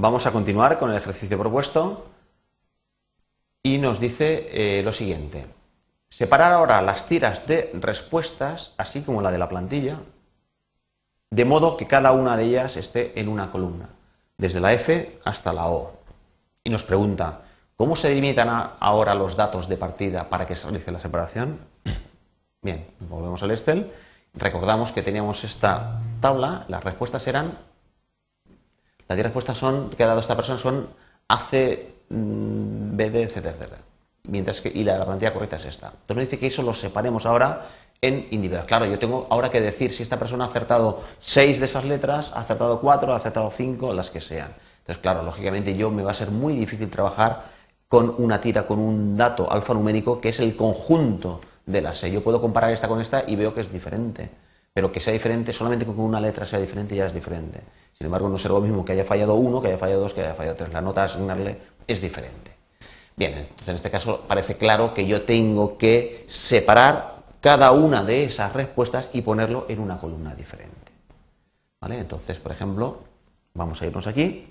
Vamos 0.00 0.26
a 0.26 0.30
continuar 0.30 0.78
con 0.78 0.92
el 0.92 0.96
ejercicio 0.96 1.36
propuesto 1.36 2.06
y 3.64 3.78
nos 3.78 3.98
dice 3.98 4.46
eh, 4.52 4.80
lo 4.84 4.92
siguiente. 4.92 5.44
Separar 6.08 6.52
ahora 6.52 6.80
las 6.82 7.08
tiras 7.08 7.48
de 7.48 7.72
respuestas, 7.74 8.74
así 8.76 9.02
como 9.02 9.22
la 9.22 9.32
de 9.32 9.38
la 9.38 9.48
plantilla, 9.48 9.98
de 11.30 11.44
modo 11.44 11.76
que 11.76 11.88
cada 11.88 12.12
una 12.12 12.36
de 12.36 12.44
ellas 12.44 12.76
esté 12.76 13.18
en 13.20 13.28
una 13.28 13.50
columna, 13.50 13.88
desde 14.36 14.60
la 14.60 14.72
F 14.72 15.18
hasta 15.24 15.52
la 15.52 15.66
O. 15.66 15.94
Y 16.62 16.70
nos 16.70 16.84
pregunta, 16.84 17.40
¿cómo 17.74 17.96
se 17.96 18.10
delimitan 18.10 18.48
ahora 18.78 19.16
los 19.16 19.34
datos 19.34 19.66
de 19.66 19.78
partida 19.78 20.28
para 20.28 20.46
que 20.46 20.54
se 20.54 20.68
realice 20.68 20.92
la 20.92 21.00
separación? 21.00 21.58
Bien, 22.62 22.86
volvemos 23.00 23.42
al 23.42 23.50
Excel. 23.50 23.90
Recordamos 24.32 24.92
que 24.92 25.02
teníamos 25.02 25.42
esta 25.42 26.00
tabla, 26.20 26.66
las 26.68 26.84
respuestas 26.84 27.26
eran, 27.26 27.58
las 29.08 29.16
10 29.16 29.24
respuestas 29.24 29.58
son, 29.58 29.90
que 29.90 30.04
ha 30.04 30.06
dado 30.06 30.20
esta 30.20 30.36
persona 30.36 30.58
son 30.58 30.88
AC, 31.28 31.94
mm, 32.10 32.96
BD, 32.96 33.22
etcétera, 33.22 33.54
etcétera. 33.54 33.82
Mientras 34.24 34.60
que, 34.60 34.68
y 34.68 34.84
la, 34.84 35.04
plantilla 35.04 35.32
correcta 35.32 35.56
es 35.56 35.64
esta. 35.64 35.86
Entonces 35.88 36.16
nos 36.16 36.24
dice 36.24 36.38
que 36.38 36.46
eso 36.48 36.62
lo 36.62 36.74
separemos 36.74 37.24
ahora 37.24 37.66
en 38.00 38.28
individual. 38.30 38.66
Claro, 38.66 38.86
yo 38.86 38.98
tengo 38.98 39.26
ahora 39.30 39.50
que 39.50 39.60
decir 39.60 39.92
si 39.92 40.02
esta 40.02 40.18
persona 40.18 40.44
ha 40.44 40.48
acertado 40.48 41.02
6 41.20 41.58
de 41.58 41.64
esas 41.64 41.84
letras, 41.84 42.32
ha 42.34 42.40
acertado 42.40 42.80
4, 42.80 43.12
ha 43.12 43.16
acertado 43.16 43.50
5, 43.50 43.94
las 43.94 44.10
que 44.10 44.20
sean. 44.20 44.52
Entonces, 44.80 45.02
claro, 45.02 45.22
lógicamente 45.22 45.74
yo 45.76 45.90
me 45.90 46.02
va 46.02 46.10
a 46.10 46.14
ser 46.14 46.30
muy 46.30 46.54
difícil 46.54 46.90
trabajar 46.90 47.44
con 47.88 48.14
una 48.18 48.40
tira, 48.40 48.66
con 48.66 48.78
un 48.78 49.16
dato 49.16 49.50
alfanumérico 49.50 50.20
que 50.20 50.28
es 50.28 50.40
el 50.40 50.54
conjunto 50.54 51.40
de 51.64 51.80
las 51.80 51.98
seis. 51.98 52.12
Yo 52.12 52.22
puedo 52.22 52.40
comparar 52.40 52.72
esta 52.72 52.88
con 52.88 53.00
esta 53.00 53.24
y 53.26 53.36
veo 53.36 53.54
que 53.54 53.60
es 53.60 53.72
diferente. 53.72 54.30
Pero 54.78 54.92
que 54.92 55.00
sea 55.00 55.12
diferente, 55.12 55.52
solamente 55.52 55.84
con 55.84 55.98
una 55.98 56.20
letra 56.20 56.46
sea 56.46 56.60
diferente 56.60 56.94
ya 56.94 57.06
es 57.06 57.12
diferente. 57.12 57.60
Sin 57.94 58.04
embargo, 58.04 58.28
no 58.28 58.38
será 58.38 58.54
lo 58.54 58.60
mismo 58.60 58.84
que 58.84 58.92
haya 58.92 59.04
fallado 59.04 59.34
uno, 59.34 59.60
que 59.60 59.66
haya 59.66 59.76
fallado 59.76 60.02
dos, 60.02 60.14
que 60.14 60.20
haya 60.20 60.34
fallado 60.34 60.54
tres. 60.54 60.72
La 60.72 60.80
nota 60.80 61.02
a 61.02 61.06
asignarle 61.06 61.58
es 61.84 62.00
diferente. 62.00 62.52
Bien, 63.16 63.32
entonces 63.32 63.70
en 63.70 63.74
este 63.74 63.90
caso 63.90 64.24
parece 64.28 64.56
claro 64.56 64.94
que 64.94 65.04
yo 65.04 65.22
tengo 65.22 65.76
que 65.76 66.26
separar 66.28 67.24
cada 67.40 67.72
una 67.72 68.04
de 68.04 68.22
esas 68.22 68.52
respuestas 68.52 69.10
y 69.14 69.22
ponerlo 69.22 69.66
en 69.68 69.80
una 69.80 69.98
columna 69.98 70.32
diferente. 70.36 70.92
¿Vale? 71.80 71.98
Entonces, 71.98 72.38
por 72.38 72.52
ejemplo, 72.52 73.00
vamos 73.54 73.82
a 73.82 73.86
irnos 73.86 74.06
aquí 74.06 74.46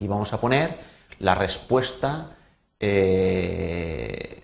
y 0.00 0.08
vamos 0.08 0.32
a 0.32 0.40
poner 0.40 0.76
la 1.20 1.36
respuesta 1.36 2.30
eh, 2.80 4.40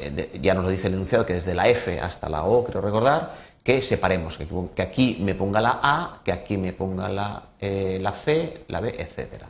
eh, 0.00 0.38
ya 0.40 0.54
nos 0.54 0.64
lo 0.64 0.70
dice 0.70 0.88
el 0.88 0.94
enunciado 0.94 1.26
que 1.26 1.34
desde 1.34 1.54
la 1.54 1.68
F 1.68 2.00
hasta 2.00 2.28
la 2.28 2.44
O, 2.44 2.64
creo 2.64 2.80
recordar, 2.80 3.34
que 3.62 3.82
separemos, 3.82 4.38
que, 4.38 4.82
aquí 4.82 5.18
me 5.20 5.34
ponga 5.34 5.60
la 5.60 5.80
A, 5.82 6.20
que 6.24 6.32
aquí 6.32 6.56
me 6.56 6.72
ponga 6.72 7.08
la, 7.08 7.42
eh, 7.58 7.98
la 8.00 8.12
C, 8.12 8.64
la 8.68 8.80
B, 8.80 8.94
etcétera. 8.98 9.48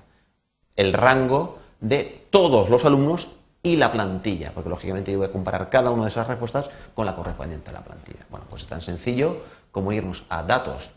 El 0.75 0.92
rango 0.92 1.58
de 1.80 2.27
todos 2.31 2.69
los 2.70 2.84
alumnos 2.84 3.28
y 3.62 3.77
la 3.77 3.92
plantilla, 3.92 4.53
porque 4.53 4.70
lógicamente 4.70 5.12
yo 5.12 5.19
voy 5.19 5.28
a 5.28 5.33
comparar 5.33 5.69
cada 5.69 5.91
una 5.91 6.05
de 6.05 6.08
esas 6.08 6.27
respuestas 6.27 6.70
con 6.94 7.06
la 7.06 7.14
correspondiente 7.14 7.70
a 7.70 7.75
la 7.75 7.84
plantilla. 7.84 8.27
Bueno, 8.31 8.47
pues 8.48 8.62
es 8.62 8.69
tan 8.69 8.81
sencillo 8.81 9.42
como 9.70 9.92
irnos 9.92 10.25
a 10.28 10.42
datos, 10.42 10.91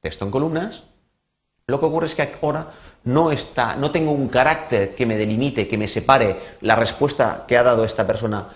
texto 0.00 0.24
en 0.24 0.30
columnas. 0.30 0.84
Lo 1.66 1.78
que 1.78 1.86
ocurre 1.86 2.06
es 2.06 2.14
que 2.14 2.28
ahora 2.40 2.68
no 3.04 3.30
está, 3.30 3.76
no 3.76 3.90
tengo 3.90 4.12
un 4.12 4.28
carácter 4.28 4.94
que 4.94 5.06
me 5.06 5.16
delimite, 5.16 5.68
que 5.68 5.78
me 5.78 5.88
separe 5.88 6.40
la 6.60 6.76
respuesta 6.76 7.44
que 7.46 7.56
ha 7.56 7.62
dado 7.62 7.84
esta 7.84 8.06
persona 8.06 8.48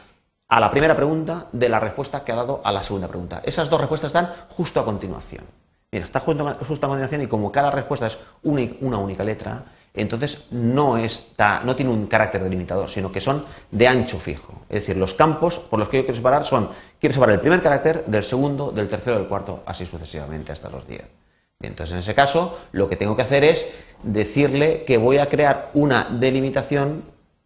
a 0.49 0.61
la 0.61 0.71
primera 0.71 0.95
pregunta 0.95 1.47
de 1.53 1.69
la 1.69 1.81
respuesta 1.81 2.25
que 2.25 2.33
ha 2.33 2.37
dado 2.37 2.61
a 2.63 2.73
la 2.73 2.83
segunda 2.83 3.09
pregunta. 3.09 3.41
Esas 3.45 3.69
dos 3.69 3.81
respuestas 3.81 4.09
están 4.09 4.33
justo 4.51 4.81
a 4.81 4.85
continuación. 4.85 5.45
Mira, 5.91 6.05
está 6.05 6.21
justo, 6.21 6.47
a 6.47 6.89
continuación 6.89 7.23
y 7.23 7.27
como 7.27 7.51
cada 7.51 7.71
respuesta 7.71 8.07
es 8.07 8.19
una, 8.43 8.99
única 8.99 9.25
letra, 9.25 9.65
entonces 9.95 10.49
no, 10.51 10.99
está, 10.99 11.63
no 11.65 11.75
tiene 11.75 11.91
un 11.91 12.07
carácter 12.07 12.43
delimitador, 12.43 12.89
sino 12.89 13.11
que 13.11 13.21
son 13.21 13.45
de 13.71 13.89
ancho 13.89 14.19
fijo. 14.19 14.63
Es 14.69 14.83
decir, 14.83 14.97
los 14.97 15.15
campos 15.15 15.59
por 15.59 15.79
los 15.79 15.89
que 15.89 15.99
yo 15.99 16.03
quiero 16.03 16.17
separar 16.17 16.45
son, 16.45 16.71
quiero 17.01 17.15
separar 17.15 17.37
el 17.37 17.41
primer 17.41 17.63
carácter 17.63 18.05
del 18.07 18.23
segundo, 18.23 18.71
del 18.71 18.89
tercero, 18.89 19.17
del 19.17 19.27
cuarto, 19.27 19.63
así 19.65 19.87
sucesivamente 19.87 20.53
hasta 20.53 20.69
los 20.69 20.87
10. 20.87 21.03
Entonces, 21.61 21.95
en 21.95 22.01
ese 22.01 22.15
caso, 22.15 22.59
lo 22.73 22.89
que 22.89 22.97
tengo 22.97 23.17
que 23.17 23.23
hacer 23.23 23.43
es 23.45 23.83
decirle 24.03 24.85
que 24.85 24.99
voy 24.99 25.19
a 25.19 25.29
crear 25.29 25.71
una 25.73 26.05
delimitación, 26.11 27.05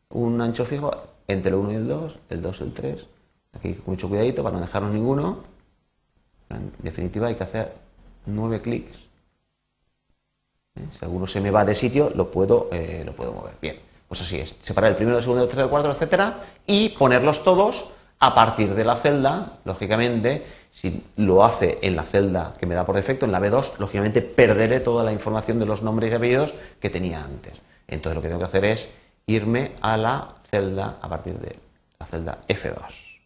un 0.08 0.40
ancho 0.40 0.64
fijo, 0.64 0.90
entre 1.32 1.50
el 1.50 1.56
1 1.56 1.72
y 1.72 1.74
el 1.76 1.88
2, 1.88 2.18
el 2.30 2.42
2 2.42 2.60
y 2.60 2.64
el 2.64 2.72
3. 2.72 3.06
Aquí 3.52 3.78
mucho 3.86 4.08
cuidadito 4.08 4.42
para 4.42 4.56
no 4.56 4.62
dejarnos 4.62 4.92
ninguno. 4.92 5.38
En 6.48 6.72
definitiva, 6.78 7.28
hay 7.28 7.36
que 7.36 7.44
hacer 7.44 7.72
9 8.26 8.60
clics. 8.60 8.96
¿Eh? 10.76 10.86
Si 10.98 11.04
alguno 11.04 11.26
se 11.26 11.40
me 11.40 11.50
va 11.50 11.64
de 11.64 11.74
sitio, 11.74 12.10
lo 12.14 12.30
puedo, 12.30 12.68
eh, 12.72 13.02
lo 13.04 13.12
puedo 13.12 13.32
mover. 13.32 13.54
Bien, 13.60 13.76
pues 14.08 14.20
así 14.20 14.38
es. 14.38 14.54
Separar 14.62 14.90
el 14.90 14.96
primero, 14.96 15.16
el 15.16 15.22
segundo, 15.22 15.42
el 15.42 15.48
tercero, 15.48 15.64
el 15.64 15.70
cuarto, 15.70 15.90
etcétera, 15.90 16.44
y 16.66 16.90
ponerlos 16.90 17.42
todos 17.44 17.92
a 18.18 18.34
partir 18.34 18.74
de 18.74 18.84
la 18.84 18.96
celda, 18.96 19.58
lógicamente, 19.64 20.44
si 20.70 21.04
lo 21.16 21.44
hace 21.44 21.78
en 21.82 21.96
la 21.96 22.04
celda 22.04 22.54
que 22.58 22.66
me 22.66 22.74
da 22.74 22.84
por 22.84 22.94
defecto, 22.94 23.24
en 23.24 23.32
la 23.32 23.40
B2, 23.40 23.78
lógicamente 23.78 24.20
perderé 24.20 24.80
toda 24.80 25.04
la 25.04 25.12
información 25.12 25.58
de 25.58 25.66
los 25.66 25.82
nombres 25.82 26.12
y 26.12 26.14
apellidos 26.14 26.54
que 26.80 26.90
tenía 26.90 27.24
antes. 27.24 27.54
Entonces 27.88 28.14
lo 28.14 28.22
que 28.22 28.28
tengo 28.28 28.40
que 28.40 28.46
hacer 28.46 28.64
es 28.66 28.88
irme 29.26 29.72
a 29.80 29.96
la 29.96 30.34
celda 30.50 30.98
a 31.00 31.08
partir 31.08 31.38
de 31.38 31.56
la 31.98 32.06
celda 32.06 32.38
F2. 32.48 33.18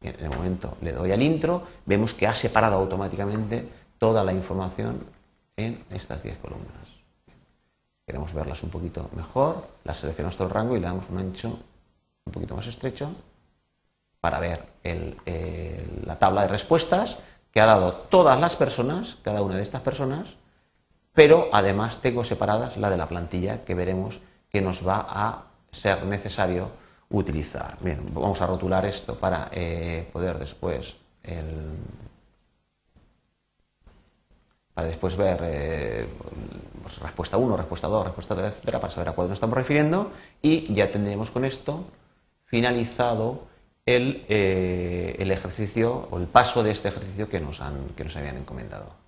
Bien, 0.00 0.16
en 0.18 0.24
el 0.24 0.36
momento 0.36 0.76
le 0.80 0.92
doy 0.92 1.12
al 1.12 1.22
intro, 1.22 1.62
vemos 1.86 2.12
que 2.12 2.26
ha 2.26 2.34
separado 2.34 2.76
automáticamente 2.76 3.68
toda 3.98 4.24
la 4.24 4.32
información 4.32 4.98
en 5.56 5.84
estas 5.90 6.22
10 6.22 6.38
columnas. 6.38 6.72
Queremos 8.04 8.32
verlas 8.32 8.62
un 8.64 8.70
poquito 8.70 9.08
mejor, 9.14 9.64
las 9.84 9.98
seleccionamos 9.98 10.36
todo 10.36 10.48
el 10.48 10.54
rango 10.54 10.76
y 10.76 10.80
le 10.80 10.86
damos 10.86 11.08
un 11.08 11.18
ancho 11.18 11.56
un 12.24 12.32
poquito 12.32 12.56
más 12.56 12.66
estrecho 12.66 13.10
para 14.20 14.40
ver 14.40 14.66
la 16.04 16.18
tabla 16.18 16.42
de 16.42 16.48
respuestas 16.48 17.18
que 17.52 17.60
ha 17.60 17.66
dado 17.66 17.92
todas 17.92 18.40
las 18.40 18.56
personas, 18.56 19.18
cada 19.22 19.42
una 19.42 19.56
de 19.56 19.62
estas 19.62 19.82
personas, 19.82 20.28
pero 21.12 21.48
además 21.52 22.00
tengo 22.00 22.24
separadas 22.24 22.76
la 22.76 22.90
de 22.90 22.96
la 22.96 23.08
plantilla 23.08 23.64
que 23.64 23.74
veremos 23.74 24.20
que 24.50 24.62
nos 24.62 24.86
va 24.86 25.06
a 25.08 25.44
ser 25.72 26.04
necesario 26.04 26.70
utilizar. 27.10 27.76
Bien, 27.80 28.04
vamos 28.12 28.40
a 28.40 28.46
rotular 28.46 28.84
esto 28.86 29.14
para 29.16 29.48
eh, 29.52 30.08
poder 30.12 30.38
después 30.38 30.96
para 34.74 34.88
después 34.88 35.16
ver 35.16 35.40
eh, 35.42 36.06
pues, 36.82 36.98
respuesta 36.98 37.36
1, 37.36 37.56
respuesta 37.56 37.88
2, 37.88 38.06
respuesta 38.06 38.34
3, 38.34 38.46
etcétera, 38.48 38.80
para 38.80 38.92
saber 38.92 39.08
a 39.10 39.12
cuál 39.12 39.28
nos 39.28 39.36
estamos 39.36 39.56
refiriendo 39.56 40.10
y 40.40 40.72
ya 40.72 40.90
tendremos 40.90 41.30
con 41.30 41.44
esto 41.44 41.84
finalizado 42.46 43.46
el, 43.84 44.24
eh, 44.28 45.16
el 45.18 45.30
ejercicio 45.30 46.08
o 46.10 46.18
el 46.18 46.26
paso 46.26 46.62
de 46.62 46.70
este 46.70 46.88
ejercicio 46.88 47.28
que 47.28 47.40
nos, 47.40 47.60
han, 47.60 47.88
que 47.96 48.04
nos 48.04 48.16
habían 48.16 48.36
encomendado. 48.36 49.01